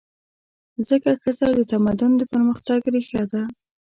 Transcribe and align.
ځکه 0.87 1.09
ښځه 1.21 1.47
د 1.57 1.59
تمدن 1.71 2.11
د 2.17 2.21
پرمختګ 2.33 2.79
ریښه 2.93 3.23
ده. 3.31 3.43